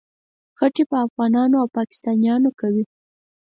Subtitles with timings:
[0.57, 2.83] خټې په افغانانو او پاکستانیانو کوي.